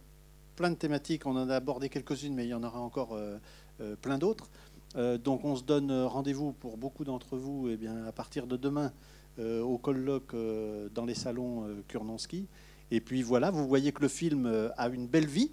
[0.56, 1.26] plein de thématiques.
[1.26, 3.38] On en a abordé quelques-unes, mais il y en aura encore euh,
[4.02, 4.50] plein d'autres.
[5.24, 8.94] Donc on se donne rendez-vous pour beaucoup d'entre vous eh bien, à partir de demain
[9.40, 10.36] au colloque
[10.94, 12.48] dans les salons Kurnonski.
[12.92, 15.52] Et puis voilà, vous voyez que le film a une belle vie.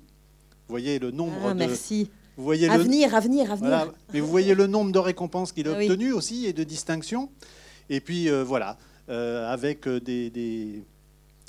[0.70, 1.58] Vous voyez le nombre Ah, de...
[1.58, 2.08] merci.
[2.36, 2.84] Vous voyez À le...
[2.84, 3.70] venir, à venir, à venir.
[3.70, 3.92] Voilà.
[4.14, 5.90] Mais vous voyez le nombre de récompenses qu'il a Ah oui.
[5.90, 7.28] obtenues aussi et de distinctions.
[7.88, 10.84] Et puis euh, voilà, euh, avec euh, des, des-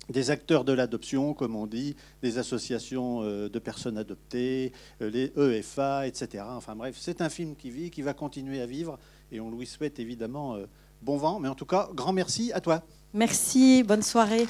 [0.10, 6.08] des acteurs de l'adoption, comme on dit, des associations euh, de personnes adoptées, les EFA,
[6.08, 6.44] etc.
[6.58, 8.98] Enfin bref, c'est un film qui vit, qui va continuer à vivre.
[9.32, 10.58] Et on lui souhaite évidemment
[11.04, 11.40] bon vent.
[11.40, 12.82] Mais en tout cas, grand merci à toi.
[13.14, 14.48] Merci, bonne soirée.